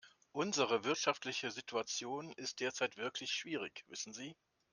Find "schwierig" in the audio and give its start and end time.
3.31-3.85